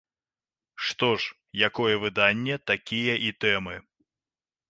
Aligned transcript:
Што 0.85 1.09
ж, 1.23 1.35
якое 1.67 1.95
выданне, 2.03 2.55
такія 2.71 3.15
і 3.27 3.31
тэмы. 3.45 3.75